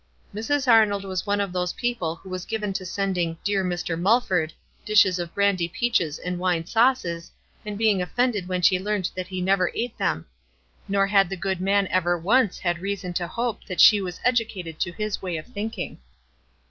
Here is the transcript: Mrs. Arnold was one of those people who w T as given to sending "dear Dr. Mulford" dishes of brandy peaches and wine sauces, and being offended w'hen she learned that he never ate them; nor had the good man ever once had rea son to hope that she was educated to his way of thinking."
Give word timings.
Mrs. 0.33 0.67
Arnold 0.67 1.03
was 1.05 1.27
one 1.27 1.39
of 1.39 1.53
those 1.53 1.73
people 1.73 2.15
who 2.15 2.29
w 2.29 2.39
T 2.39 2.41
as 2.41 2.45
given 2.49 2.73
to 2.73 2.87
sending 2.87 3.37
"dear 3.43 3.61
Dr. 3.63 3.95
Mulford" 3.95 4.51
dishes 4.83 5.19
of 5.19 5.31
brandy 5.35 5.67
peaches 5.67 6.17
and 6.17 6.39
wine 6.39 6.65
sauces, 6.65 7.29
and 7.63 7.77
being 7.77 8.01
offended 8.01 8.45
w'hen 8.47 8.63
she 8.63 8.79
learned 8.79 9.11
that 9.15 9.27
he 9.27 9.41
never 9.41 9.71
ate 9.75 9.95
them; 9.99 10.25
nor 10.87 11.05
had 11.05 11.29
the 11.29 11.37
good 11.37 11.61
man 11.61 11.85
ever 11.91 12.17
once 12.17 12.57
had 12.57 12.79
rea 12.79 12.95
son 12.95 13.13
to 13.13 13.27
hope 13.27 13.63
that 13.65 13.79
she 13.79 14.01
was 14.01 14.19
educated 14.25 14.79
to 14.79 14.91
his 14.91 15.21
way 15.21 15.37
of 15.37 15.45
thinking." 15.45 15.99